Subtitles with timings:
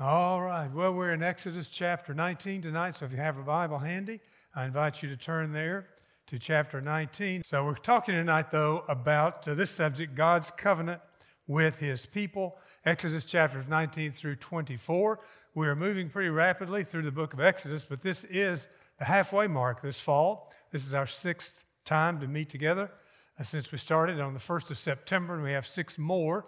[0.00, 0.72] All right.
[0.72, 4.20] Well, we're in Exodus chapter 19 tonight, so if you have a Bible handy,
[4.54, 5.88] I invite you to turn there
[6.28, 7.42] to chapter 19.
[7.44, 11.00] So we're talking tonight, though, about uh, this subject God's covenant
[11.48, 12.58] with his people.
[12.84, 15.18] Exodus chapters 19 through 24.
[15.56, 18.68] We are moving pretty rapidly through the book of Exodus, but this is
[19.00, 20.52] the halfway mark this fall.
[20.70, 22.88] This is our sixth time to meet together
[23.36, 26.44] uh, since we started on the 1st of September, and we have six more.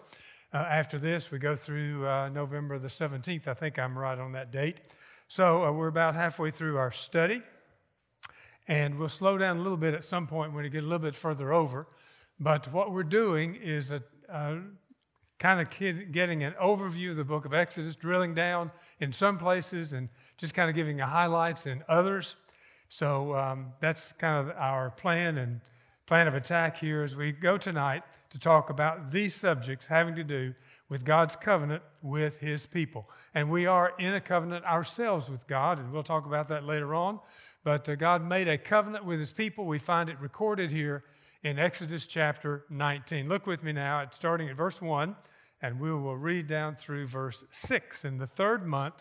[0.52, 3.46] Uh, after this, we go through uh, November the 17th.
[3.46, 4.78] I think I'm right on that date.
[5.28, 7.40] So uh, we're about halfway through our study.
[8.66, 10.98] And we'll slow down a little bit at some point when we get a little
[10.98, 11.86] bit further over.
[12.40, 14.58] But what we're doing is a, a
[15.38, 19.92] kind of getting an overview of the book of Exodus, drilling down in some places
[19.92, 22.34] and just kind of giving the highlights in others.
[22.88, 25.60] So um, that's kind of our plan and
[26.10, 30.24] plan of attack here as we go tonight to talk about these subjects having to
[30.24, 30.52] do
[30.88, 33.08] with God's covenant with his people.
[33.32, 36.96] And we are in a covenant ourselves with God, and we'll talk about that later
[36.96, 37.20] on.
[37.62, 39.66] But uh, God made a covenant with his people.
[39.66, 41.04] We find it recorded here
[41.44, 43.28] in Exodus chapter 19.
[43.28, 45.14] Look with me now, at, starting at verse 1,
[45.62, 48.04] and we will read down through verse 6.
[48.04, 49.00] In the third month,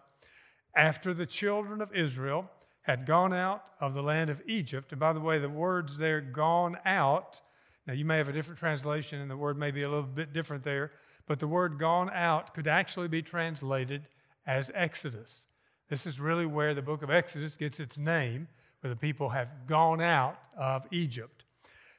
[0.75, 2.51] after the children of Israel
[2.81, 4.91] had gone out of the land of Egypt.
[4.91, 7.41] And by the way, the words there, gone out,
[7.85, 10.33] now you may have a different translation and the word may be a little bit
[10.33, 10.91] different there,
[11.27, 14.07] but the word gone out could actually be translated
[14.45, 15.47] as Exodus.
[15.89, 18.47] This is really where the book of Exodus gets its name,
[18.81, 21.43] where the people have gone out of Egypt.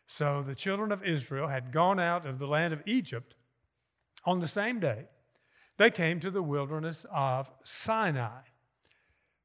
[0.07, 3.35] So the children of Israel had gone out of the land of Egypt
[4.25, 5.07] on the same day.
[5.77, 8.43] They came to the wilderness of Sinai.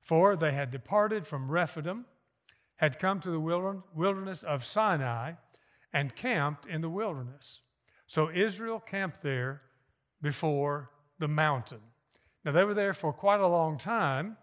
[0.05, 2.05] For they had departed from Rephidim,
[2.75, 5.33] had come to the wilderness of Sinai,
[5.91, 7.61] and camped in the wilderness.
[8.05, 9.63] So Israel camped there
[10.21, 11.79] before the mountain.
[12.43, 14.37] Now, they were there for quite a long time.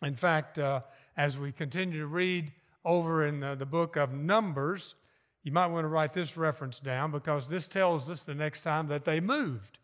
[0.00, 0.80] In fact, uh,
[1.14, 4.94] as we continue to read over in the, the book of Numbers,
[5.42, 8.86] you might want to write this reference down because this tells us the next time
[8.86, 9.78] that they moved.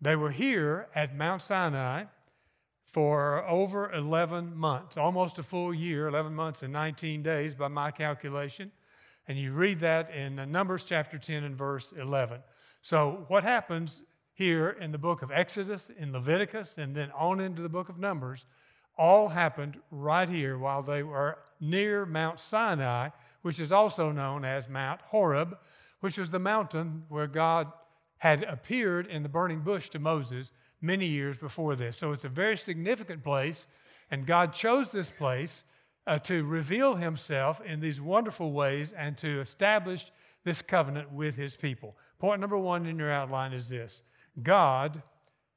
[0.00, 2.06] They were here at Mount Sinai
[2.92, 7.90] for over 11 months, almost a full year, 11 months and 19 days by my
[7.90, 8.72] calculation.
[9.28, 12.40] And you read that in Numbers chapter 10 and verse 11.
[12.82, 14.02] So, what happens
[14.32, 17.98] here in the book of Exodus, in Leviticus, and then on into the book of
[17.98, 18.46] Numbers,
[18.98, 23.10] all happened right here while they were near Mount Sinai,
[23.42, 25.56] which is also known as Mount Horeb,
[26.00, 27.72] which was the mountain where God
[28.18, 31.96] had appeared in the burning bush to Moses many years before this.
[31.96, 33.66] So it's a very significant place,
[34.10, 35.64] and God chose this place
[36.06, 40.10] uh, to reveal himself in these wonderful ways and to establish
[40.44, 41.96] this covenant with his people.
[42.18, 44.02] Point number one in your outline is this
[44.42, 45.02] God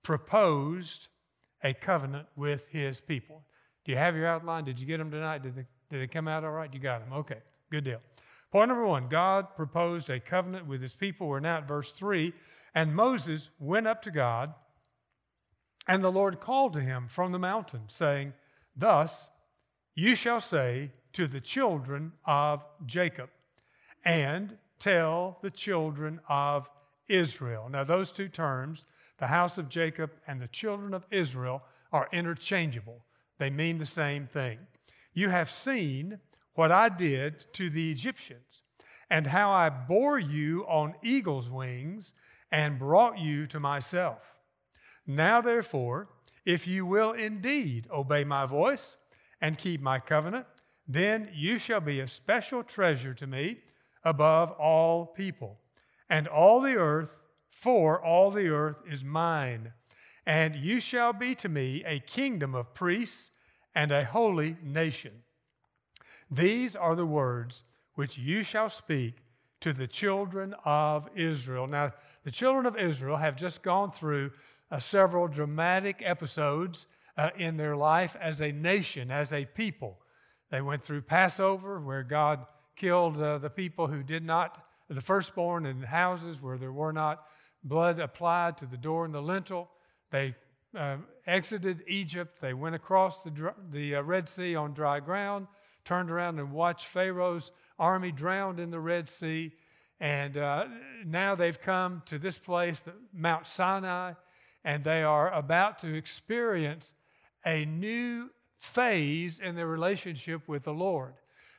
[0.04, 1.08] proposed
[1.64, 3.44] a covenant with his people.
[3.86, 4.66] Do you have your outline?
[4.66, 5.44] Did you get them tonight?
[5.44, 6.74] Did they, did they come out all right?
[6.74, 7.18] You got them.
[7.20, 8.02] Okay, good deal.
[8.52, 11.28] Point number one God proposed a covenant with his people.
[11.28, 12.34] We're now at verse three.
[12.76, 14.54] And Moses went up to God
[15.88, 18.34] and the Lord called to him from the mountain, saying,
[18.76, 19.30] Thus
[19.96, 23.30] you shall say to the children of Jacob,
[24.06, 26.70] and tell the children of
[27.08, 27.70] Israel.
[27.70, 28.86] Now, those two terms,
[29.18, 31.62] the house of Jacob and the children of Israel,
[31.92, 33.06] are interchangeable.
[33.38, 34.60] They mean the same thing.
[35.14, 36.20] You have seen
[36.56, 38.64] what I did to the Egyptians,
[39.10, 42.14] and how I bore you on eagle's wings
[42.52, 44.33] and brought you to myself.
[45.06, 46.10] Now, therefore,
[46.46, 48.98] if you will indeed obey my voice
[49.42, 50.46] and keep my covenant,
[50.88, 53.60] then you shall be a special treasure to me
[54.04, 55.60] above all people.
[56.10, 59.72] And all the earth, for all the earth is mine.
[60.26, 63.32] And you shall be to me a kingdom of priests
[63.76, 65.12] and a holy nation.
[66.30, 67.64] These are the words
[67.96, 69.16] which you shall speak
[69.62, 71.68] to the children of Israel.
[71.68, 71.92] Now,
[72.24, 74.32] the children of Israel have just gone through
[74.74, 80.00] uh, several dramatic episodes uh, in their life as a nation, as a people.
[80.50, 85.68] They went through Passover, where God killed uh, the people who did not, the firstborn
[85.68, 87.28] in houses where there were not
[87.64, 89.70] blood applied to the door and the lintel.
[90.10, 90.34] They
[90.76, 90.98] uh,
[91.28, 92.42] exited Egypt.
[92.42, 95.46] They went across the, the uh, Red Sea on dry ground,
[95.86, 99.52] turned around and watched Pharaoh's army drowned in the Red Sea.
[100.00, 100.66] And uh,
[101.06, 102.84] now they've come to this place,
[103.14, 104.14] Mount Sinai,
[104.64, 106.94] and they are about to experience
[107.46, 111.14] a new phase in their relationship with the Lord.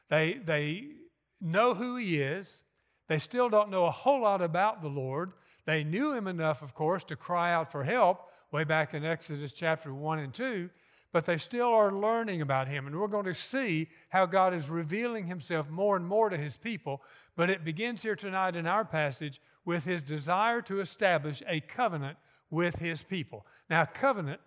[0.09, 0.89] They, they
[1.41, 2.63] know who He is.
[3.09, 5.33] They still don't know a whole lot about the Lord.
[5.67, 9.53] They knew Him enough, of course, to cry out for help way back in Exodus
[9.53, 10.71] chapter 1 and 2,
[11.11, 12.87] but they still are learning about him.
[12.87, 16.57] And we're going to see how God is revealing himself more and more to his
[16.57, 17.03] people.
[17.35, 22.17] But it begins here tonight in our passage with his desire to establish a covenant
[22.55, 23.45] with his people.
[23.69, 24.41] Now, covenant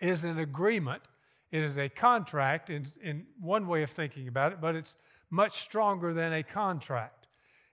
[0.00, 1.02] is an agreement,
[1.50, 4.96] it is a contract in, in one way of thinking about it, but it's
[5.30, 7.26] much stronger than a contract.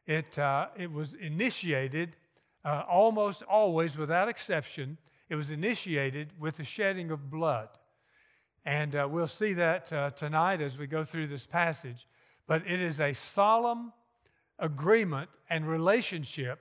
[0.07, 2.15] It, uh, it was initiated
[2.63, 4.97] uh, almost always, without exception,
[5.30, 7.69] it was initiated with the shedding of blood.
[8.65, 12.07] And uh, we'll see that uh, tonight as we go through this passage.
[12.47, 13.94] But it is a solemn
[14.57, 16.59] agreement and relationship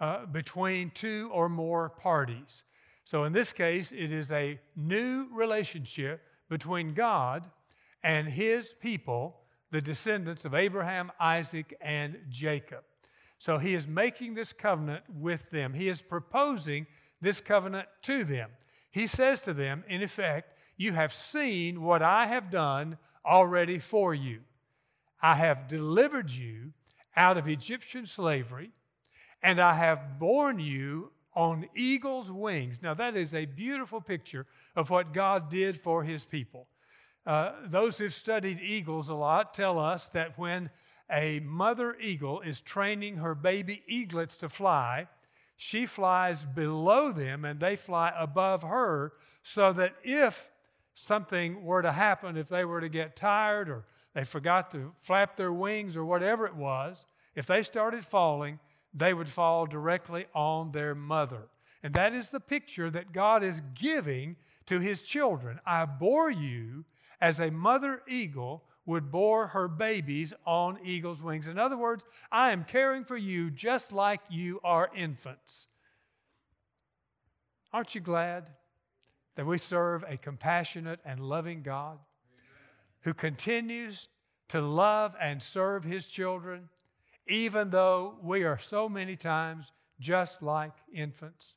[0.00, 2.64] uh, between two or more parties.
[3.04, 7.48] So in this case, it is a new relationship between God
[8.02, 9.36] and his people,
[9.70, 12.84] the descendants of Abraham, Isaac, and Jacob.
[13.38, 15.74] So he is making this covenant with them.
[15.74, 16.86] He is proposing
[17.20, 18.50] this covenant to them.
[18.90, 24.14] He says to them, in effect, You have seen what I have done already for
[24.14, 24.40] you.
[25.20, 26.72] I have delivered you
[27.16, 28.70] out of Egyptian slavery,
[29.46, 32.80] and I have borne you on eagle's wings.
[32.82, 34.44] Now, that is a beautiful picture
[34.74, 36.66] of what God did for his people.
[37.24, 40.68] Uh, those who've studied eagles a lot tell us that when
[41.12, 45.06] a mother eagle is training her baby eaglets to fly,
[45.56, 49.12] she flies below them and they fly above her
[49.44, 50.50] so that if
[50.94, 55.36] something were to happen, if they were to get tired or they forgot to flap
[55.36, 57.06] their wings or whatever it was,
[57.36, 58.58] if they started falling,
[58.96, 61.48] they would fall directly on their mother.
[61.82, 65.60] And that is the picture that God is giving to his children.
[65.66, 66.84] I bore you
[67.20, 71.48] as a mother eagle would bore her babies on eagle's wings.
[71.48, 75.68] In other words, I am caring for you just like you are infants.
[77.72, 78.50] Aren't you glad
[79.34, 81.98] that we serve a compassionate and loving God
[83.02, 84.08] who continues
[84.48, 86.68] to love and serve his children,
[87.28, 91.56] even though we are so many times just like infants?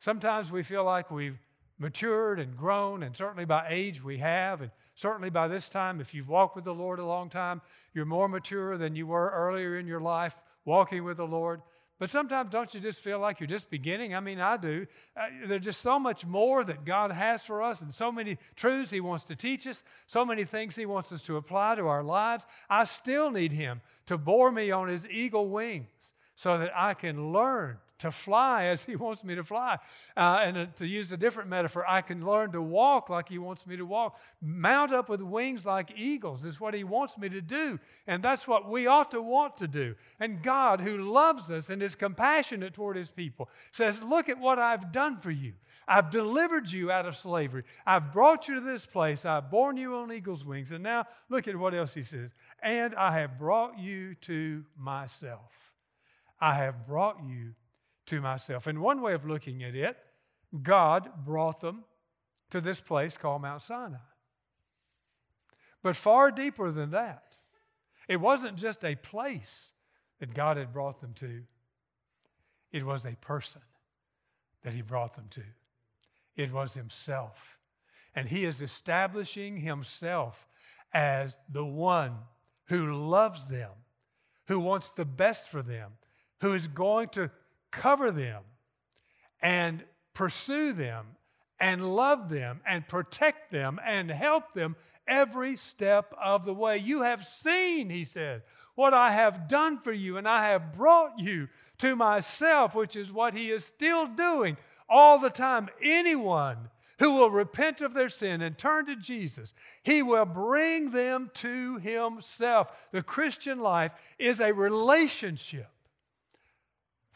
[0.00, 1.38] Sometimes we feel like we've
[1.78, 6.14] matured and grown, and certainly by age we have, and certainly by this time, if
[6.14, 7.62] you've walked with the Lord a long time,
[7.94, 11.62] you're more mature than you were earlier in your life walking with the Lord.
[12.00, 14.14] But sometimes don't you just feel like you're just beginning?
[14.14, 14.86] I mean, I do.
[15.14, 18.90] Uh, there's just so much more that God has for us, and so many truths
[18.90, 22.02] He wants to teach us, so many things He wants us to apply to our
[22.02, 22.46] lives.
[22.70, 27.34] I still need Him to bore me on His eagle wings so that I can
[27.34, 29.78] learn to fly as He wants me to fly.
[30.16, 33.38] Uh, and uh, to use a different metaphor, I can learn to walk like He
[33.38, 34.18] wants me to walk.
[34.40, 37.78] Mount up with wings like eagles is what He wants me to do.
[38.06, 39.94] And that's what we ought to want to do.
[40.18, 44.58] And God, who loves us and is compassionate toward His people, says, Look at what
[44.58, 45.52] I've done for you.
[45.86, 47.64] I've delivered you out of slavery.
[47.84, 49.24] I've brought you to this place.
[49.24, 50.72] I've borne you on eagle's wings.
[50.72, 52.34] And now look at what else He says.
[52.62, 55.52] And I have brought you to myself.
[56.40, 57.54] I have brought you
[58.10, 58.66] to myself.
[58.66, 59.96] And one way of looking at it,
[60.62, 61.84] God brought them
[62.50, 63.98] to this place called Mount Sinai.
[65.82, 67.36] But far deeper than that,
[68.08, 69.72] it wasn't just a place
[70.18, 71.42] that God had brought them to,
[72.72, 73.62] it was a person
[74.62, 75.42] that He brought them to.
[76.36, 77.58] It was Himself.
[78.14, 80.48] And He is establishing Himself
[80.92, 82.16] as the one
[82.64, 83.70] who loves them,
[84.48, 85.92] who wants the best for them,
[86.40, 87.30] who is going to
[87.70, 88.42] cover them
[89.40, 89.84] and
[90.14, 91.06] pursue them
[91.58, 96.78] and love them and protect them and help them every step of the way.
[96.78, 98.42] You have seen, he said,
[98.74, 101.48] what I have done for you, and I have brought you
[101.78, 104.56] to myself, which is what he is still doing
[104.88, 105.68] all the time.
[105.82, 106.56] Anyone
[106.98, 111.78] who will repent of their sin and turn to Jesus, he will bring them to
[111.78, 112.68] himself.
[112.92, 115.68] The Christian life is a relationship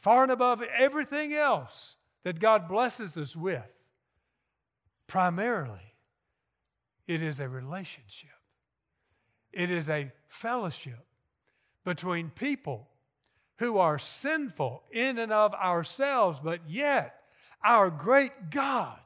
[0.05, 3.65] far and above everything else that God blesses us with.
[5.07, 5.95] Primarily,
[7.07, 8.29] it is a relationship,
[9.51, 11.07] it is a fellowship
[11.87, 12.87] between people
[13.57, 17.23] who are sinful in and of ourselves, but yet
[17.63, 19.01] our great God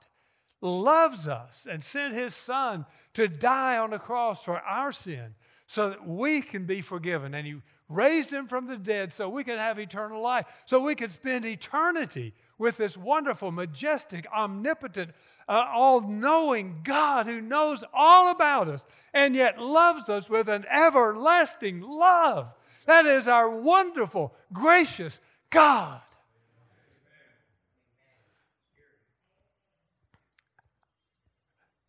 [0.60, 5.36] loves us and sent his Son to die on the cross for our sin
[5.68, 7.34] so that we can be forgiven.
[7.34, 7.56] And he
[7.88, 11.44] raised him from the dead so we could have eternal life, so we could spend
[11.44, 15.10] eternity with this wonderful, majestic, omnipotent,
[15.46, 20.64] uh, all knowing God who knows all about us and yet loves us with an
[20.72, 22.48] everlasting love.
[22.86, 25.20] That is our wonderful, gracious
[25.50, 26.00] God.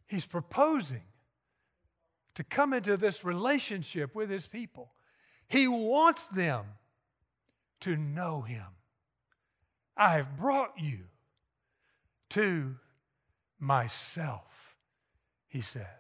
[0.05, 1.01] He's proposing
[2.39, 4.93] to come into this relationship with his people.
[5.50, 6.63] He wants them
[7.81, 8.63] to know him.
[9.98, 11.00] I have brought you
[12.29, 12.75] to
[13.60, 14.77] myself,
[15.50, 16.00] he said.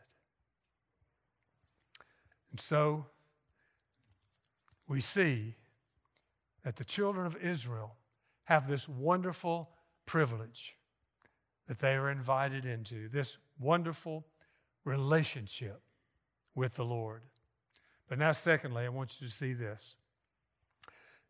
[2.51, 3.05] And so
[4.87, 5.55] we see
[6.63, 7.97] that the children of Israel
[8.45, 9.71] have this wonderful
[10.05, 10.77] privilege
[11.67, 14.25] that they are invited into, this wonderful
[14.85, 15.81] relationship
[16.59, 17.21] with the Lord.
[18.09, 19.95] But now, secondly, I want you to see this.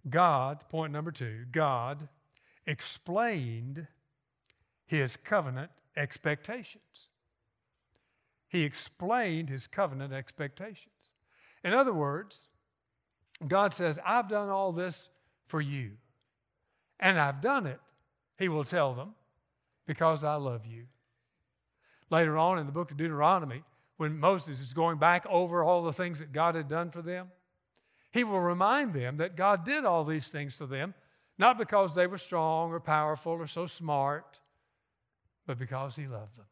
[0.10, 2.10] God, point number two, God
[2.66, 3.86] explained
[4.88, 7.10] his covenant expectations.
[8.48, 10.96] He explained his covenant expectations.
[11.64, 12.50] In other words,
[13.48, 15.10] God says, I've done all this
[15.46, 15.92] for you,
[17.00, 17.80] and I've done it,
[18.40, 19.14] he will tell them,
[19.86, 20.86] because I love you.
[22.10, 23.64] Later on in the book of Deuteronomy,
[24.00, 27.28] when Moses is going back over all the things that God had done for them,
[28.12, 30.94] he will remind them that God did all these things for them,
[31.38, 34.40] not because they were strong or powerful or so smart,
[35.46, 36.46] but because he loved them.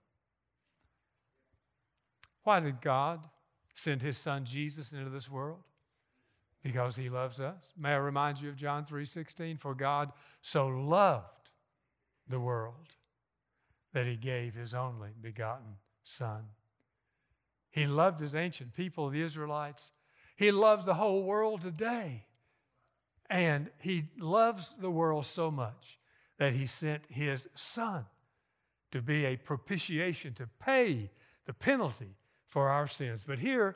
[2.44, 3.25] Why did God
[3.74, 5.63] send his son Jesus into this world?
[6.63, 7.72] Because he loves us.
[7.77, 10.12] May I remind you of John 3:16, for God
[10.42, 11.50] so loved
[12.27, 12.94] the world
[13.94, 16.50] that he gave his only begotten son.
[17.72, 19.92] He loved his ancient people, the Israelites.
[20.36, 22.26] He loves the whole world today.
[23.30, 26.00] And he loves the world so much
[26.38, 28.06] that he sent his son
[28.92, 31.10] to be a propitiation, to pay
[31.46, 33.24] the penalty for our sins.
[33.26, 33.76] But here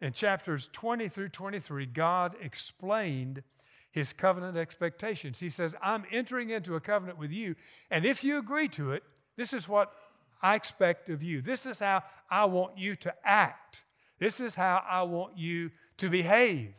[0.00, 3.42] in chapters 20 through 23, God explained
[3.90, 5.38] his covenant expectations.
[5.38, 7.54] He says, I'm entering into a covenant with you,
[7.90, 9.02] and if you agree to it,
[9.36, 9.92] this is what
[10.40, 11.40] I expect of you.
[11.40, 13.82] This is how I want you to act.
[14.18, 16.74] This is how I want you to behave.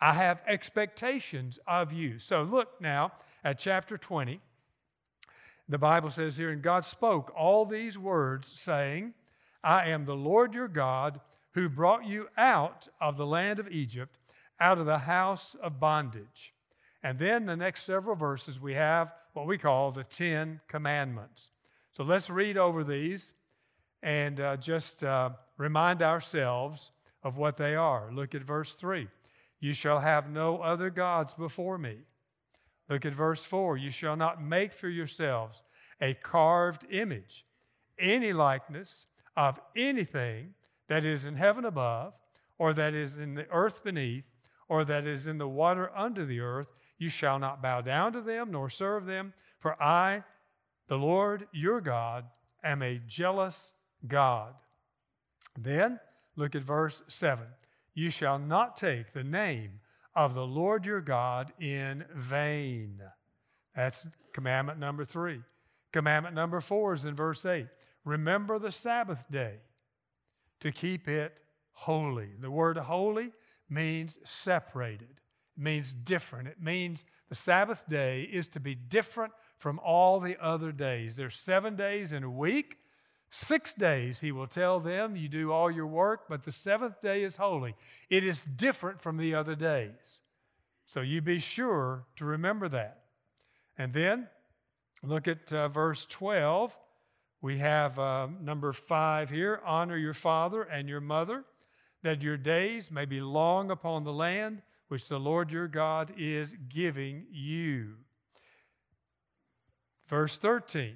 [0.00, 2.18] I have expectations of you.
[2.18, 3.12] So look now
[3.44, 4.40] at chapter 20.
[5.68, 9.14] The Bible says here, and God spoke all these words, saying,
[9.62, 11.20] I am the Lord your God
[11.52, 14.18] who brought you out of the land of Egypt,
[14.58, 16.52] out of the house of bondage.
[17.02, 21.50] And then the next several verses, we have what we call the Ten Commandments.
[21.92, 23.34] So let's read over these
[24.02, 26.90] and uh, just uh, remind ourselves
[27.22, 28.10] of what they are.
[28.12, 29.08] Look at verse 3.
[29.60, 31.98] You shall have no other gods before me.
[32.88, 33.76] Look at verse 4.
[33.76, 35.62] You shall not make for yourselves
[36.00, 37.46] a carved image,
[37.98, 39.06] any likeness
[39.36, 40.54] of anything
[40.88, 42.14] that is in heaven above,
[42.58, 44.32] or that is in the earth beneath,
[44.68, 46.68] or that is in the water under the earth.
[46.98, 50.24] You shall not bow down to them nor serve them, for I,
[50.88, 52.24] the Lord your God
[52.62, 53.72] am a jealous
[54.06, 54.54] God.
[55.58, 56.00] Then
[56.36, 57.44] look at verse 7.
[57.94, 59.80] You shall not take the name
[60.14, 63.00] of the Lord your God in vain.
[63.74, 65.40] That's commandment number three.
[65.92, 67.66] Commandment number four is in verse 8.
[68.04, 69.56] Remember the Sabbath day
[70.60, 71.36] to keep it
[71.72, 72.30] holy.
[72.40, 73.32] The word holy
[73.68, 75.20] means separated,
[75.56, 76.48] it means different.
[76.48, 81.14] It means the Sabbath day is to be different from all the other days.
[81.14, 82.78] There's seven days in a week.
[83.30, 87.22] Six days, he will tell them, you do all your work, but the seventh day
[87.22, 87.76] is holy.
[88.10, 90.20] It is different from the other days.
[90.86, 93.04] So you be sure to remember that.
[93.78, 94.26] And then
[95.04, 96.76] look at uh, verse 12.
[97.40, 101.44] We have uh, number five here honor your father and your mother,
[102.02, 106.56] that your days may be long upon the land which the Lord your God is
[106.68, 107.94] giving you.
[110.12, 110.94] Verse 13,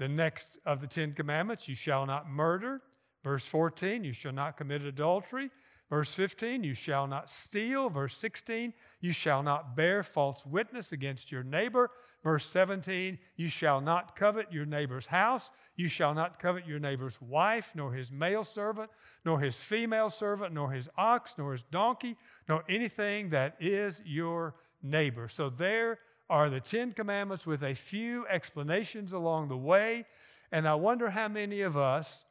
[0.00, 2.82] the next of the Ten Commandments, you shall not murder.
[3.22, 5.48] Verse 14, you shall not commit adultery.
[5.88, 7.88] Verse 15, you shall not steal.
[7.88, 11.90] Verse 16, you shall not bear false witness against your neighbor.
[12.24, 15.52] Verse 17, you shall not covet your neighbor's house.
[15.76, 18.90] You shall not covet your neighbor's wife, nor his male servant,
[19.24, 22.16] nor his female servant, nor his ox, nor his donkey,
[22.48, 25.28] nor anything that is your neighbor.
[25.28, 26.00] So there
[26.30, 30.06] are the Ten Commandments with a few explanations along the way.
[30.50, 32.24] And I wonder how many of us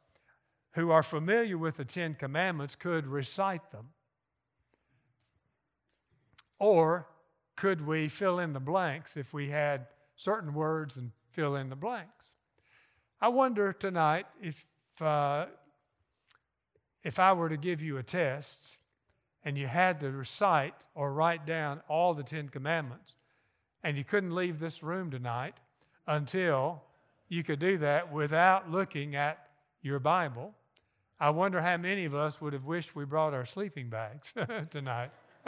[0.72, 3.88] who are familiar with the Ten Commandments could recite them.
[6.58, 7.08] Or
[7.56, 11.76] could we fill in the blanks if we had certain words and fill in the
[11.76, 12.34] blanks?
[13.20, 14.64] I wonder tonight if,
[15.00, 15.46] uh,
[17.04, 18.78] if I were to give you a test
[19.44, 23.16] and you had to recite or write down all the Ten Commandments,
[23.84, 25.54] and you couldn't leave this room tonight
[26.06, 26.82] until
[27.28, 29.48] you could do that without looking at
[29.82, 30.54] your Bible.
[31.18, 34.32] I wonder how many of us would have wished we brought our sleeping bags
[34.70, 35.10] tonight.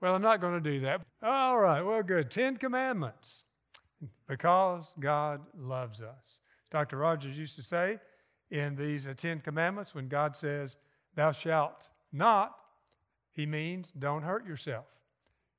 [0.00, 1.02] well, I'm not going to do that.
[1.22, 2.30] All right, well, good.
[2.30, 3.44] Ten Commandments.
[4.26, 6.40] Because God loves us.
[6.70, 6.98] Dr.
[6.98, 7.98] Rogers used to say
[8.50, 10.76] in these uh, Ten Commandments, when God says,
[11.16, 12.56] Thou shalt not,
[13.32, 14.86] he means don't hurt yourself.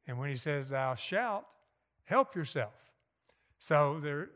[0.08, 1.46] And when he says, Thou shalt,
[2.04, 2.74] help yourself.
[3.60, 4.30] So there,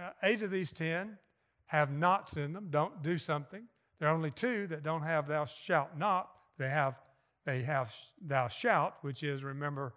[0.00, 1.18] uh, eight of these ten
[1.66, 2.68] have nots in them.
[2.70, 3.64] Don't do something.
[3.98, 6.30] There are only two that don't have thou shalt not.
[6.58, 6.96] They have
[7.44, 9.94] they have thou shalt, which is remember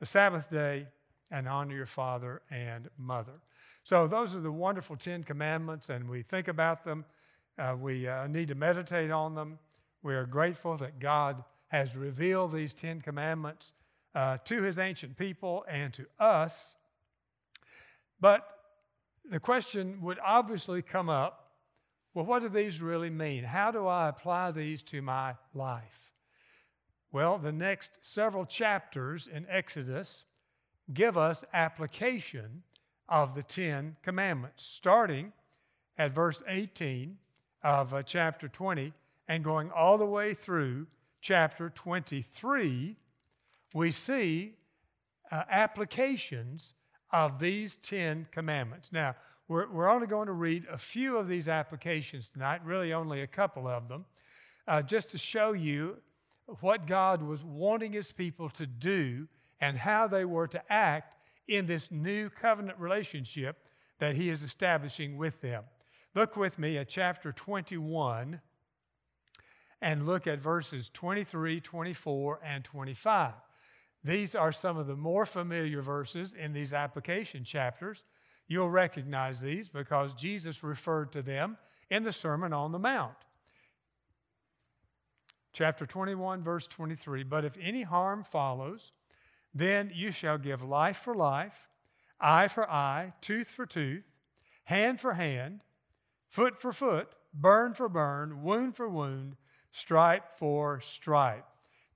[0.00, 0.88] the Sabbath day
[1.30, 3.40] and honor your father and mother.
[3.84, 7.04] So those are the wonderful Ten Commandments, and we think about them.
[7.58, 9.58] Uh, we uh, need to meditate on them.
[10.02, 13.72] We are grateful that God has revealed these Ten Commandments
[14.14, 16.76] uh, to his ancient people and to us.
[18.20, 18.46] But
[19.30, 21.42] the question would obviously come up
[22.14, 23.42] well, what do these really mean?
[23.42, 26.12] How do I apply these to my life?
[27.10, 30.24] Well, the next several chapters in Exodus
[30.92, 32.62] give us application
[33.08, 35.32] of the Ten Commandments, starting
[35.96, 37.16] at verse 18
[37.64, 38.92] of uh, chapter 20
[39.28, 40.86] and going all the way through
[41.22, 42.96] chapter 23.
[43.74, 44.54] We see
[45.30, 46.74] uh, applications
[47.12, 48.92] of these Ten Commandments.
[48.92, 49.14] Now,
[49.48, 53.26] we're, we're only going to read a few of these applications tonight, really only a
[53.26, 54.04] couple of them,
[54.68, 55.96] uh, just to show you
[56.60, 59.26] what God was wanting His people to do
[59.60, 61.16] and how they were to act
[61.48, 65.64] in this new covenant relationship that He is establishing with them.
[66.14, 68.40] Look with me at chapter 21
[69.80, 73.32] and look at verses 23, 24, and 25.
[74.04, 78.04] These are some of the more familiar verses in these application chapters.
[78.48, 81.56] You'll recognize these because Jesus referred to them
[81.90, 83.14] in the Sermon on the Mount.
[85.52, 88.92] Chapter 21, verse 23 But if any harm follows,
[89.54, 91.68] then you shall give life for life,
[92.20, 94.10] eye for eye, tooth for tooth,
[94.64, 95.60] hand for hand,
[96.28, 99.36] foot for foot, burn for burn, wound for wound,
[99.70, 101.46] stripe for stripe.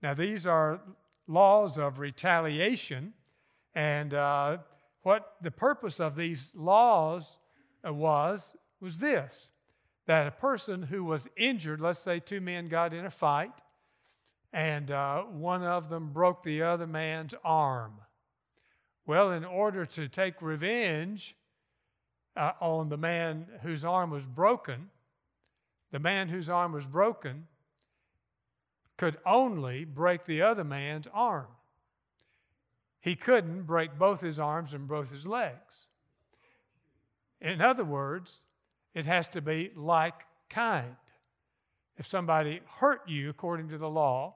[0.02, 0.80] Now, these are
[1.26, 3.12] laws of retaliation.
[3.74, 4.58] And uh,
[5.02, 7.38] what the purpose of these laws
[7.86, 9.50] uh, was, was this
[10.06, 13.60] that a person who was injured, let's say two men got in a fight,
[14.52, 17.92] and uh, one of them broke the other man's arm.
[19.04, 21.36] Well, in order to take revenge
[22.36, 24.90] uh, on the man whose arm was broken,
[25.90, 27.46] the man whose arm was broken
[28.96, 31.46] could only break the other man's arm.
[33.00, 35.86] He couldn't break both his arms and both his legs.
[37.40, 38.40] In other words,
[38.94, 40.14] it has to be like
[40.48, 40.96] kind.
[41.98, 44.34] If somebody hurt you according to the law,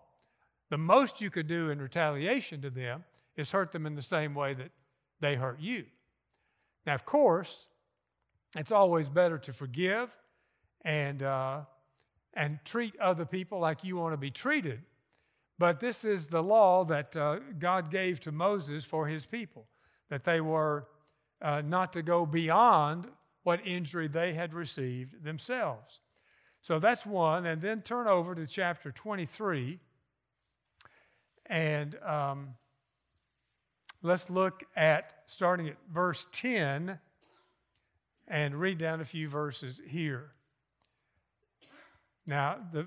[0.69, 3.05] the most you could do in retaliation to them
[3.37, 4.71] is hurt them in the same way that
[5.21, 5.85] they hurt you.
[6.87, 7.67] Now, of course,
[8.57, 10.17] it's always better to forgive
[10.85, 11.61] and uh,
[12.35, 14.83] and treat other people like you want to be treated.
[15.59, 19.67] But this is the law that uh, God gave to Moses for his people,
[20.09, 20.87] that they were
[21.43, 23.07] uh, not to go beyond
[23.43, 26.01] what injury they had received themselves.
[26.63, 27.47] So that's one.
[27.47, 29.79] And then turn over to chapter 23.
[31.47, 32.55] And um,
[34.03, 36.99] let's look at starting at verse 10
[38.29, 40.31] and read down a few verses here.
[42.27, 42.87] Now, the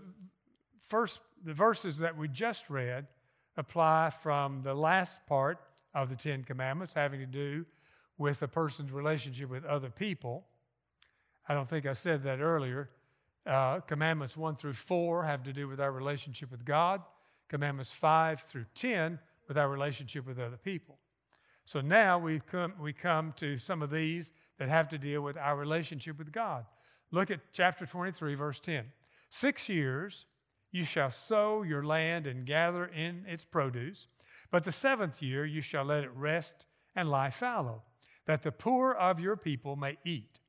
[0.79, 3.07] first the verses that we just read
[3.57, 5.59] apply from the last part
[5.93, 7.65] of the Ten Commandments, having to do
[8.17, 10.45] with a person's relationship with other people.
[11.47, 12.89] I don't think I said that earlier.
[13.45, 17.01] Uh, commandments 1 through 4 have to do with our relationship with God.
[17.49, 20.97] Commandments 5 through 10 with our relationship with other people.
[21.65, 25.37] So now we come, we come to some of these that have to deal with
[25.37, 26.65] our relationship with God.
[27.11, 28.85] Look at chapter 23, verse 10.
[29.33, 30.27] Six years
[30.71, 34.07] you shall sow your land and gather in its produce,
[34.51, 37.81] but the seventh year you shall let it rest and lie fallow,
[38.27, 40.39] that the poor of your people may eat,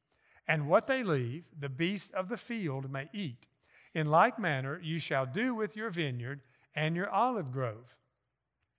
[0.47, 3.47] and what they leave, the beasts of the field may eat.
[3.95, 6.43] In like manner you shall do with your vineyard
[6.75, 7.97] and your olive grove.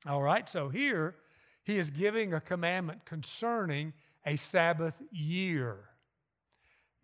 [0.08, 1.16] All right, so here
[1.64, 3.92] he is giving a commandment concerning
[4.24, 5.80] a Sabbath year.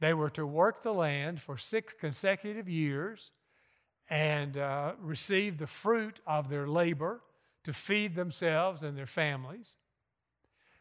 [0.01, 3.29] They were to work the land for six consecutive years
[4.09, 7.21] and uh, receive the fruit of their labor
[7.65, 9.77] to feed themselves and their families.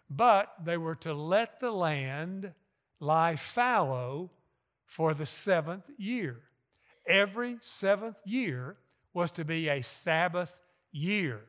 [0.08, 2.54] But they were to let the land
[2.98, 4.30] lie fallow
[4.86, 6.38] for the seventh year.
[7.06, 8.78] Every seventh year
[9.12, 10.58] was to be a Sabbath
[10.92, 11.42] year.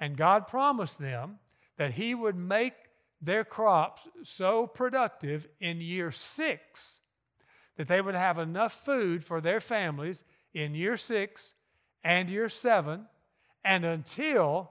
[0.00, 1.38] And God promised them
[1.76, 2.74] that He would make
[3.22, 7.02] their crops so productive in year six
[7.76, 11.54] that they would have enough food for their families in year six
[12.02, 13.06] and year seven,
[13.64, 14.70] and until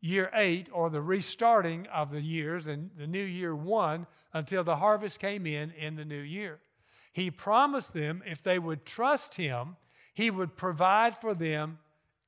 [0.00, 4.76] year eight or the restarting of the years and the new year one until the
[4.76, 6.58] harvest came in in the new year.
[7.12, 9.76] He promised them if they would trust Him,
[10.14, 11.78] He would provide for them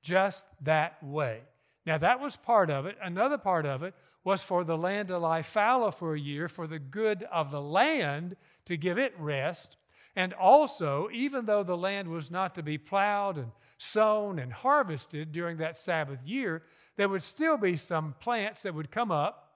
[0.02, 1.40] just that way.
[1.86, 2.96] Now, that was part of it.
[3.02, 3.94] Another part of it
[4.24, 7.60] was for the land to lie fallow for a year, for the good of the
[7.60, 9.76] land to give it rest.
[10.14, 15.32] And also, even though the land was not to be plowed and sown and harvested
[15.32, 16.62] during that Sabbath year,
[16.96, 19.54] there would still be some plants that would come up,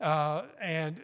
[0.00, 1.02] uh, and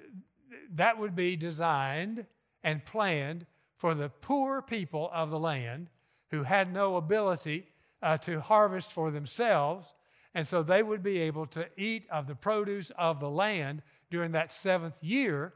[0.74, 2.26] that would be designed
[2.62, 5.88] and planned for the poor people of the land
[6.30, 7.66] who had no ability
[8.02, 9.94] uh, to harvest for themselves.
[10.34, 14.32] And so they would be able to eat of the produce of the land during
[14.32, 15.54] that seventh year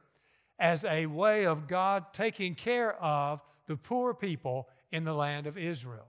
[0.58, 5.58] as a way of God taking care of the poor people in the land of
[5.58, 6.06] Israel.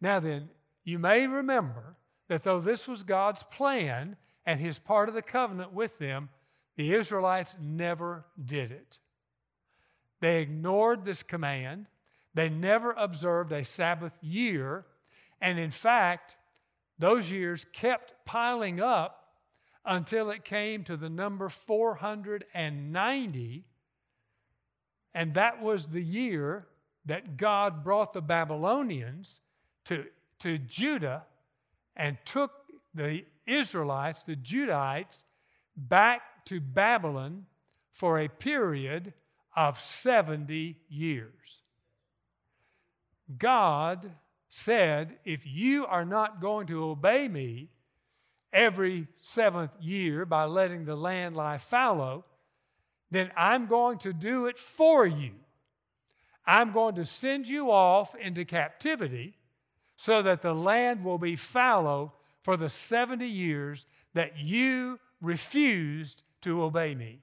[0.00, 0.48] Now, then,
[0.84, 1.96] you may remember
[2.28, 6.28] that though this was God's plan and his part of the covenant with them,
[6.76, 9.00] the Israelites never did it.
[10.20, 11.86] They ignored this command.
[12.34, 14.86] They never observed a Sabbath year.
[15.40, 16.36] And in fact,
[16.98, 19.17] those years kept piling up
[19.84, 23.64] until it came to the number 490.
[25.14, 26.66] And that was the year
[27.06, 29.40] that God brought the Babylonians
[29.86, 30.04] to,
[30.40, 31.24] to Judah
[31.96, 32.52] and took
[32.94, 35.24] the Israelites, the Judahites,
[35.76, 37.46] back to Babylon
[37.92, 39.14] for a period
[39.56, 41.62] of 70 years.
[43.36, 44.10] God
[44.48, 47.68] said, If you are not going to obey me
[48.58, 52.24] every seventh year by letting the land lie fallow,
[53.08, 55.30] then I'm going to do it for you.
[56.44, 59.36] I'm going to send you off into captivity
[59.96, 66.62] so that the land will be fallow for the 70 years that you refused to
[66.62, 67.20] obey me.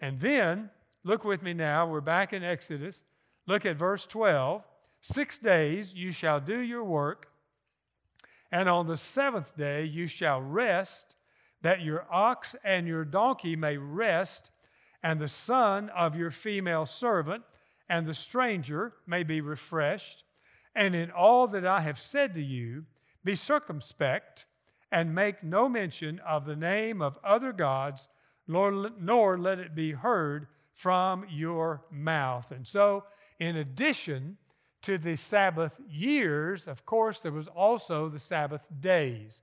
[0.00, 0.70] And then,
[1.04, 3.04] look with me now, we're back in Exodus.
[3.46, 4.62] Look at verse 12.
[5.02, 7.28] Six days you shall do your work,
[8.50, 11.16] and on the seventh day you shall rest,
[11.62, 14.50] that your ox and your donkey may rest,
[15.02, 17.42] and the son of your female servant
[17.88, 20.24] and the stranger may be refreshed.
[20.74, 22.84] And in all that I have said to you,
[23.24, 24.46] be circumspect
[24.92, 28.08] and make no mention of the name of other gods,
[28.46, 32.50] nor, let it be heard from your mouth.
[32.50, 33.04] And so,
[33.38, 34.38] in addition
[34.82, 39.42] to the Sabbath years, of course, there was also the Sabbath days.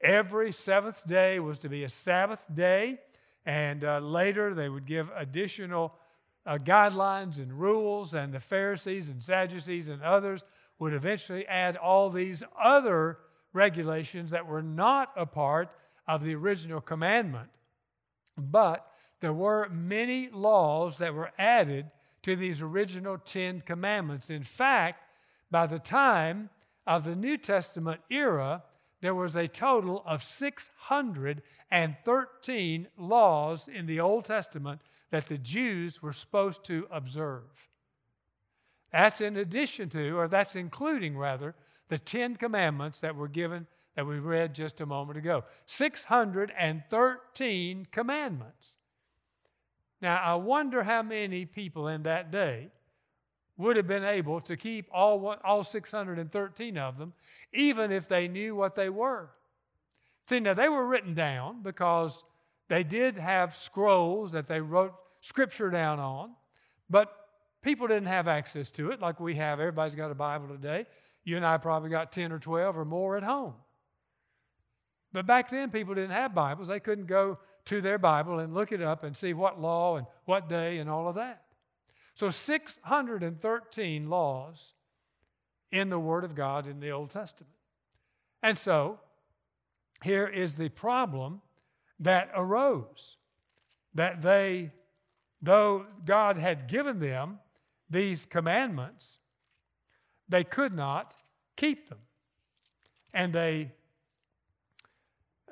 [0.00, 2.98] Every seventh day was to be a Sabbath day,
[3.46, 5.94] and uh, later they would give additional
[6.46, 10.44] uh, guidelines and rules, and the Pharisees and Sadducees and others
[10.78, 13.18] would eventually add all these other
[13.52, 15.70] regulations that were not a part
[16.06, 17.48] of the original commandment.
[18.36, 18.86] But
[19.20, 21.90] there were many laws that were added
[22.24, 24.30] to these original Ten Commandments.
[24.30, 25.04] In fact,
[25.50, 26.50] by the time
[26.86, 28.64] of the New Testament era,
[29.00, 36.12] there was a total of 613 laws in the Old Testament that the Jews were
[36.12, 37.68] supposed to observe.
[38.90, 41.54] That's in addition to, or that's including rather,
[41.88, 45.44] the Ten Commandments that were given that we read just a moment ago.
[45.66, 48.78] 613 commandments.
[50.04, 52.68] Now, I wonder how many people in that day
[53.56, 57.12] would have been able to keep all, all 613 of them,
[57.52, 59.30] even if they knew what they were.
[60.28, 62.22] See, now they were written down because
[62.68, 66.30] they did have scrolls that they wrote scripture down on,
[66.88, 67.24] but
[67.64, 69.58] People didn't have access to it like we have.
[69.58, 70.84] Everybody's got a Bible today.
[71.24, 73.54] You and I probably got 10 or 12 or more at home.
[75.14, 76.66] But back then, people didn't have Bibles.
[76.66, 80.06] They couldn't go to their Bible and look it up and see what law and
[80.24, 81.42] what day and all of that.
[82.16, 84.74] So, 613 laws
[85.70, 87.54] in the Word of God in the Old Testament.
[88.42, 88.98] And so,
[90.02, 91.42] here is the problem
[92.00, 93.16] that arose
[93.94, 94.72] that they,
[95.40, 97.38] though God had given them
[97.88, 99.20] these commandments,
[100.28, 101.14] they could not
[101.56, 101.98] keep them.
[103.12, 103.70] And they,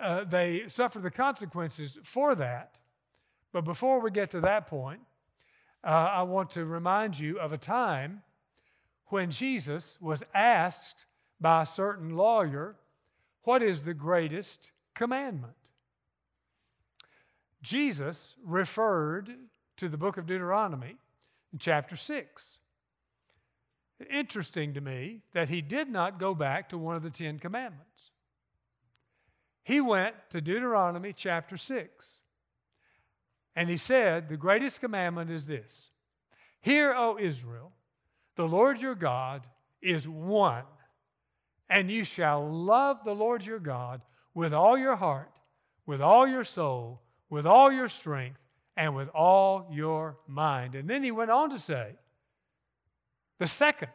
[0.01, 2.79] uh, they suffer the consequences for that.
[3.53, 5.01] But before we get to that point,
[5.85, 8.23] uh, I want to remind you of a time
[9.07, 11.07] when Jesus was asked
[11.41, 12.77] by a certain lawyer,
[13.45, 15.53] What is the greatest commandment?
[17.63, 19.35] Jesus referred
[19.77, 20.97] to the book of Deuteronomy
[21.53, 22.59] in chapter 6.
[24.11, 28.11] Interesting to me that he did not go back to one of the Ten Commandments.
[29.63, 32.23] He went to Deuteronomy chapter 6.
[33.55, 35.91] And he said, The greatest commandment is this
[36.61, 37.73] Hear, O Israel,
[38.37, 39.47] the Lord your God
[39.81, 40.65] is one,
[41.69, 44.01] and you shall love the Lord your God
[44.35, 45.41] with all your heart,
[45.87, 48.41] with all your soul, with all your strength,
[48.77, 50.75] and with all your mind.
[50.75, 51.93] And then he went on to say,
[53.39, 53.91] The second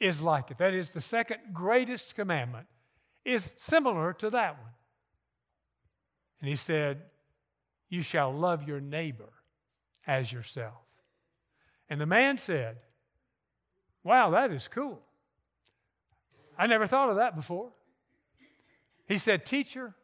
[0.00, 0.58] is like it.
[0.58, 2.66] That is, the second greatest commandment
[3.32, 4.72] is similar to that one.
[6.40, 7.02] And he said,
[7.88, 9.32] You shall love your neighbor
[10.06, 10.82] as yourself.
[11.90, 12.78] And the man said,
[14.04, 15.00] Wow, that is cool.
[16.56, 17.70] I never thought of that before.
[19.06, 19.94] He said, Teacher,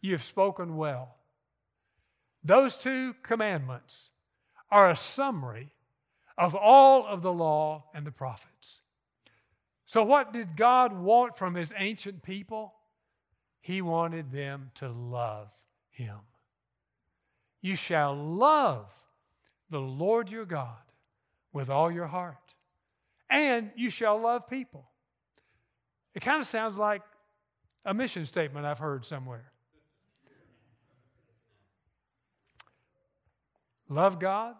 [0.00, 1.16] you have spoken well.
[2.44, 4.10] Those two commandments
[4.70, 5.72] are a summary
[6.36, 8.80] of all of the law and the prophets.
[9.88, 12.74] So, what did God want from his ancient people?
[13.62, 15.48] He wanted them to love
[15.88, 16.18] him.
[17.62, 18.92] You shall love
[19.70, 20.76] the Lord your God
[21.54, 22.54] with all your heart,
[23.30, 24.86] and you shall love people.
[26.14, 27.00] It kind of sounds like
[27.86, 29.50] a mission statement I've heard somewhere.
[33.88, 34.54] Love God,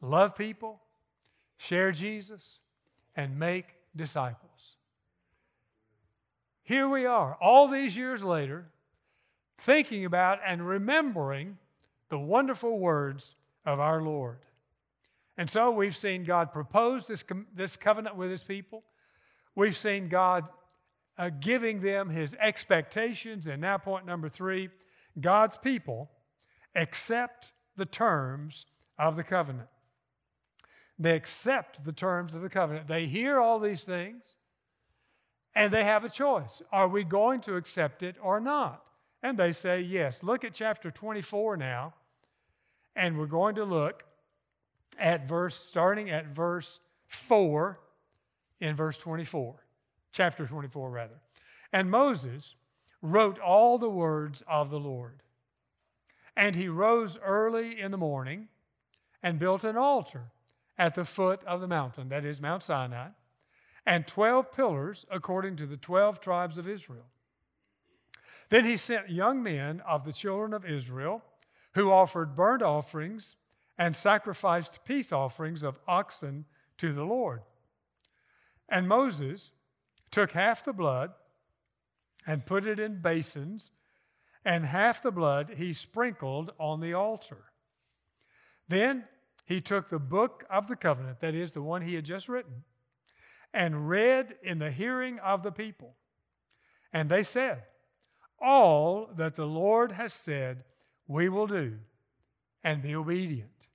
[0.00, 0.80] love people,
[1.58, 2.60] share Jesus,
[3.14, 4.76] and make disciples.
[6.62, 8.70] Here we are, all these years later,
[9.58, 11.58] thinking about and remembering
[12.08, 13.34] the wonderful words
[13.66, 14.38] of our Lord.
[15.36, 17.22] And so we've seen God propose this,
[17.54, 18.82] this covenant with his people.
[19.54, 20.44] We've seen God
[21.16, 23.46] uh, giving them his expectations.
[23.46, 24.70] And now, point number three
[25.20, 26.10] God's people
[26.74, 28.66] accept the terms
[28.98, 29.68] of the covenant.
[30.98, 32.88] They accept the terms of the covenant.
[32.88, 34.38] They hear all these things
[35.58, 36.62] and they have a choice.
[36.70, 38.84] Are we going to accept it or not?
[39.24, 40.22] And they say yes.
[40.22, 41.94] Look at chapter 24 now,
[42.94, 44.04] and we're going to look
[45.00, 47.80] at verse, starting at verse 4
[48.60, 49.56] in verse 24,
[50.12, 51.20] chapter 24, rather.
[51.72, 52.54] And Moses
[53.02, 55.22] wrote all the words of the Lord.
[56.36, 58.46] And he rose early in the morning
[59.24, 60.30] and built an altar
[60.78, 63.08] at the foot of the mountain, that is Mount Sinai,
[63.84, 67.06] and 12 pillars according to the 12 tribes of Israel.
[68.48, 71.22] Then he sent young men of the children of Israel
[71.74, 73.36] who offered burnt offerings
[73.76, 76.44] and sacrificed peace offerings of oxen
[76.78, 77.42] to the Lord.
[78.68, 79.52] And Moses
[80.10, 81.12] took half the blood
[82.26, 83.72] and put it in basins,
[84.44, 87.44] and half the blood he sprinkled on the altar.
[88.68, 89.04] Then
[89.48, 92.64] he took the book of the covenant, that is, the one he had just written,
[93.54, 95.94] and read in the hearing of the people.
[96.92, 97.62] And they said,
[98.38, 100.64] All that the Lord has said,
[101.06, 101.78] we will do,
[102.62, 103.68] and be obedient.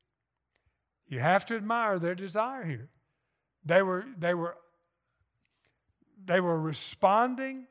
[1.07, 2.89] You have to admire their desire here.
[3.65, 4.57] They were, they were,
[6.23, 7.65] they were responding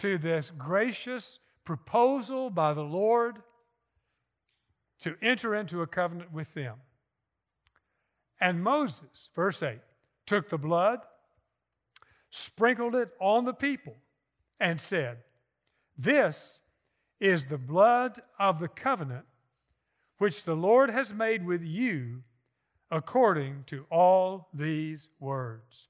[0.00, 3.38] to this gracious proposal by the Lord
[5.00, 6.74] to enter into a covenant with them.
[8.40, 9.78] And Moses, verse 8,
[10.26, 11.00] took the blood,
[12.30, 13.96] sprinkled it on the people,
[14.60, 15.18] and said,
[15.96, 16.60] This
[17.20, 19.24] is the blood of the covenant
[20.18, 22.22] which the Lord has made with you
[22.90, 25.88] according to all these words.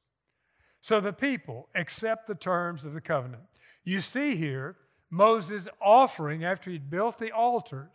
[0.80, 3.42] So the people accept the terms of the covenant.
[3.84, 4.76] You see here
[5.11, 7.90] Moses offering, after he'd built the altars,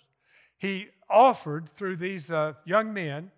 [0.57, 3.31] he offered through these uh, young men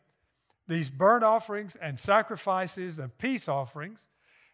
[0.67, 4.07] these burnt offerings and sacrifices of peace offerings,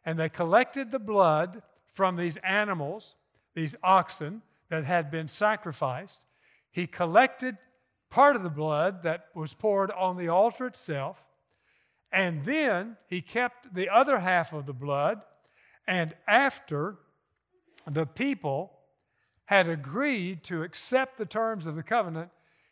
[0.06, 3.16] and they collected the blood from these animals,
[3.54, 6.26] these oxen that had been sacrificed.
[6.72, 7.58] He collected
[8.10, 11.24] part of the blood that was poured on the altar itself,
[12.12, 15.22] and then he kept the other half of the blood.
[15.88, 16.98] And after
[17.90, 18.74] the people
[19.46, 22.30] had agreed to accept the terms of the covenant,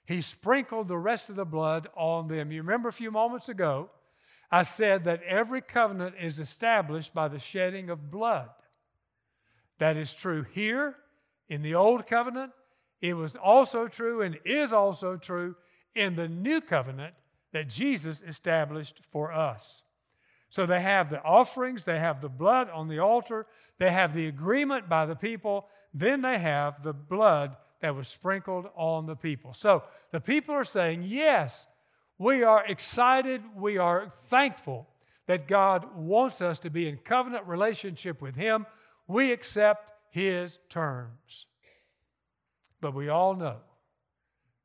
[0.09, 2.51] he sprinkled the rest of the blood on them.
[2.51, 3.91] You remember a few moments ago,
[4.49, 8.49] I said that every covenant is established by the shedding of blood.
[9.77, 10.95] That is true here
[11.47, 12.53] in the Old Covenant.
[13.01, 15.55] It was also true and is also true
[15.93, 17.13] in the New Covenant
[17.53, 19.83] that Jesus established for us.
[20.49, 23.45] So they have the offerings, they have the blood on the altar,
[23.77, 28.67] they have the agreement by the people, then they have the blood that was sprinkled
[28.75, 29.53] on the people.
[29.53, 31.67] So the people are saying, Yes,
[32.17, 34.87] we are excited, we are thankful
[35.27, 38.65] that God wants us to be in covenant relationship with Him.
[39.07, 41.45] We accept His terms.
[42.81, 43.57] But we all know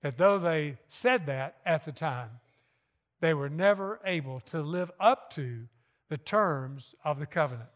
[0.03, 2.31] that though they said that at the time,
[3.21, 5.67] they were never able to live up to
[6.09, 7.71] the terms of the covenant.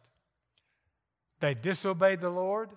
[1.41, 2.71] They disobeyed the Lord.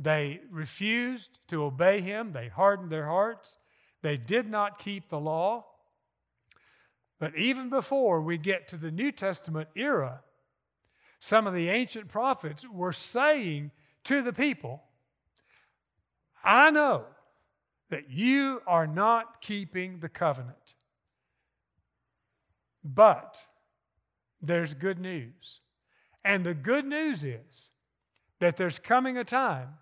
[0.00, 2.32] They refused to obey Him.
[2.32, 3.58] They hardened their hearts.
[4.00, 5.66] They did not keep the law.
[7.18, 10.22] But even before we get to the New Testament era,
[11.18, 13.72] some of the ancient prophets were saying
[14.04, 14.82] to the people,
[16.42, 17.04] I know
[17.90, 20.76] that you are not keeping the covenant.
[22.82, 23.44] But
[24.40, 25.60] there's good news.
[26.24, 27.70] And the good news is
[28.38, 29.74] that there's coming a time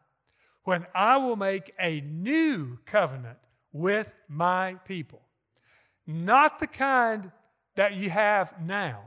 [0.68, 3.38] when I will make a new covenant
[3.72, 5.22] with my people.
[6.06, 7.32] Not the kind
[7.76, 9.00] that you have now,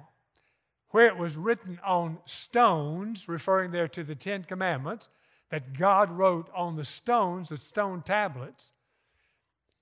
[0.90, 5.10] where it was written on stones, referring there to the Ten Commandments,
[5.52, 8.72] that God wrote on the stones, the stone tablets,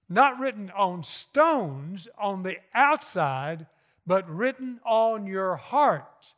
[0.10, 3.68] not written on stones on the outside,
[4.06, 6.34] but written on your heart,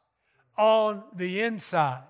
[0.55, 2.03] on the inside.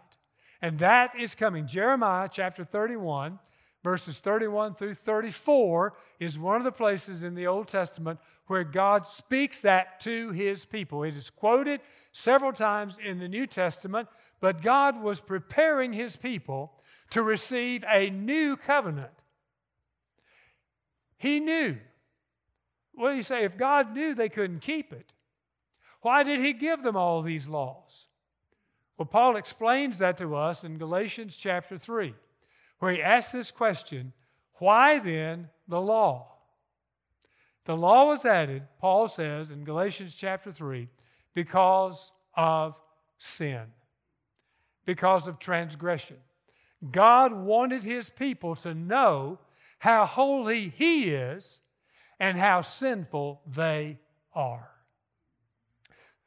[0.62, 1.66] And that is coming.
[1.66, 3.40] Jeremiah chapter 31,
[3.84, 9.08] verses 31 through 34 is one of the places in the Old Testament where God
[9.08, 11.04] speaks that to his people.
[11.04, 14.08] It is quoted several times in the New Testament,
[14.40, 16.74] but God was preparing his people
[17.12, 19.24] to receive a new covenant.
[21.18, 21.78] He knew.
[22.94, 25.14] Well, you say, if God knew they couldn't keep it,
[26.02, 28.08] why did he give them all these laws?
[29.02, 32.14] Well, Paul explains that to us in Galatians chapter 3,
[32.78, 34.14] where he asks this question
[34.60, 36.28] Why then the law?
[37.66, 40.88] The law was added, Paul says in Galatians chapter 3,
[41.34, 42.80] because of
[43.18, 43.64] sin,
[44.86, 46.18] because of transgression.
[46.92, 49.40] God wanted his people to know
[49.80, 51.62] how holy he is
[52.20, 53.98] and how sinful they
[54.36, 54.70] are.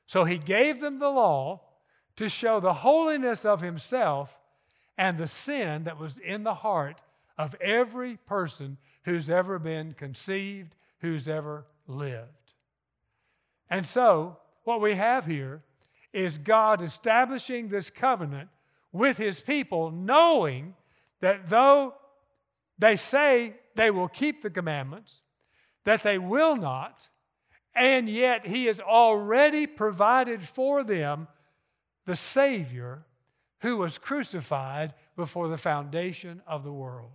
[0.06, 1.60] So he gave them the law
[2.16, 4.38] to show the holiness of himself
[4.96, 7.02] and the sin that was in the heart
[7.36, 12.54] of every person who's ever been conceived, who's ever lived.
[13.68, 15.62] And so, what we have here
[16.12, 18.48] is God establishing this covenant
[18.92, 20.74] with his people, knowing
[21.20, 21.94] that though
[22.78, 25.22] they say they will keep the commandments,
[25.84, 27.08] that they will not,
[27.74, 31.28] and yet He has already provided for them
[32.06, 33.04] the Savior
[33.60, 37.10] who was crucified before the foundation of the world.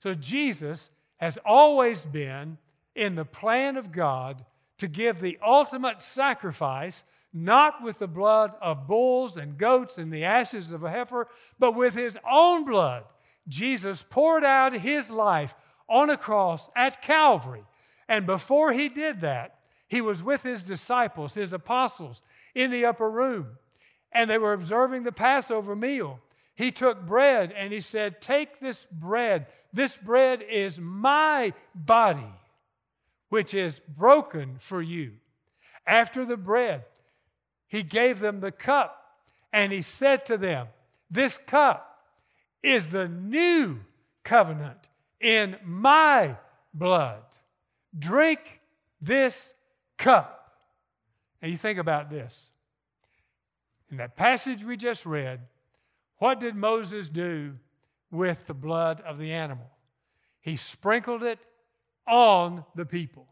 [0.00, 2.58] So Jesus has always been
[2.96, 4.44] in the plan of God
[4.78, 10.24] to give the ultimate sacrifice, not with the blood of bulls and goats and the
[10.24, 11.28] ashes of a heifer,
[11.58, 13.04] but with his own blood.
[13.46, 15.54] Jesus poured out his life
[15.88, 17.64] on a cross at Calvary.
[18.08, 22.22] And before he did that, he was with his disciples, his apostles,
[22.54, 23.58] in the upper room,
[24.12, 26.20] and they were observing the Passover meal.
[26.54, 29.46] He took bread and he said, Take this bread.
[29.72, 32.34] This bread is my body,
[33.30, 35.14] which is broken for you.
[35.86, 36.84] After the bread,
[37.66, 39.02] he gave them the cup
[39.52, 40.68] and he said to them,
[41.10, 41.98] This cup
[42.62, 43.80] is the new
[44.24, 46.36] covenant in my
[46.74, 47.22] blood.
[47.98, 48.60] Drink
[49.00, 49.54] this
[49.98, 50.38] cup.
[51.40, 52.50] And you think about this.
[53.92, 55.40] In that passage we just read,
[56.16, 57.52] what did Moses do
[58.10, 59.70] with the blood of the animal?
[60.40, 61.38] He sprinkled it
[62.08, 63.26] on the people.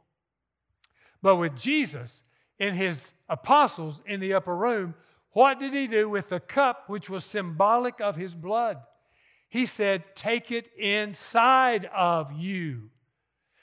[1.22, 2.22] But with Jesus
[2.58, 4.94] and his apostles in the upper room,
[5.30, 8.76] what did he do with the cup which was symbolic of his blood?
[9.48, 12.90] He said, Take it inside of you.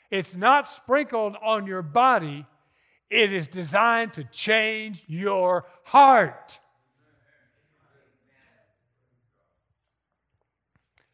[0.09, 2.47] It's not sprinkled on your body,
[3.11, 6.57] it is designed to change your heart.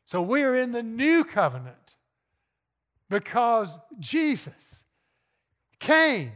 [0.05, 1.95] So we are in the new covenant
[3.09, 4.83] because Jesus
[5.79, 6.31] came,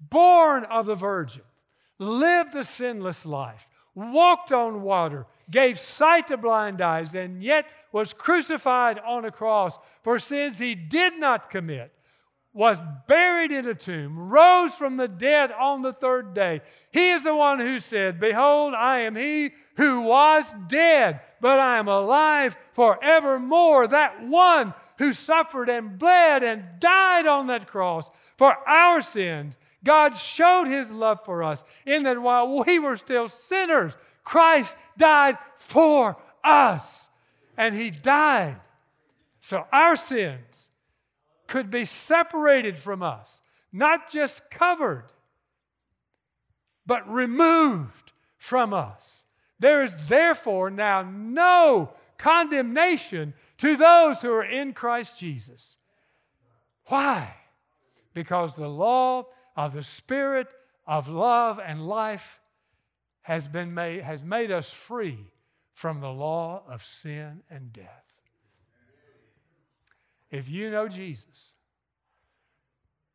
[0.00, 1.42] born of the Virgin,
[1.98, 8.12] lived a sinless life, walked on water, gave sight to blind eyes, and yet was
[8.12, 11.95] crucified on a cross for sins he did not commit
[12.56, 16.62] was buried in a tomb, rose from the dead on the third day.
[16.90, 21.76] He is the one who said, Behold, I am he who was dead, but I
[21.76, 23.88] am alive forevermore.
[23.88, 29.58] That one who suffered and bled and died on that cross for our sins.
[29.84, 35.36] God showed his love for us in that while we were still sinners, Christ died
[35.56, 37.10] for us.
[37.58, 38.60] And he died.
[39.42, 40.70] So our sins
[41.46, 43.40] could be separated from us,
[43.72, 45.06] not just covered,
[46.86, 49.24] but removed from us.
[49.58, 55.78] There is therefore now no condemnation to those who are in Christ Jesus.
[56.86, 57.34] Why?
[58.14, 59.26] Because the law
[59.56, 60.48] of the Spirit
[60.86, 62.40] of love and life
[63.22, 65.18] has, been made, has made us free
[65.72, 68.05] from the law of sin and death.
[70.36, 71.52] If you know Jesus,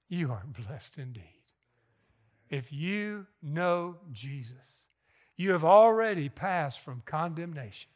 [0.10, 1.24] you are blessed indeed.
[2.50, 4.86] If you know Jesus,
[5.38, 7.92] you have already passed from condemnation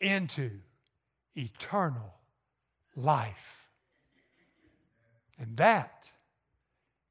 [0.00, 0.50] into
[1.34, 2.14] eternal
[2.94, 3.70] life.
[5.38, 6.12] And that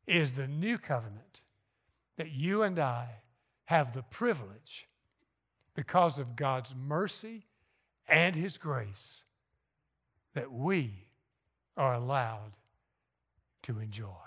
[0.06, 1.42] is the new covenant
[2.18, 3.08] that you and I
[3.66, 4.88] have the privilege,
[5.74, 7.48] because of God's mercy
[8.08, 9.25] and His grace,
[10.36, 11.08] that we
[11.76, 12.52] are allowed
[13.64, 14.25] to enjoy.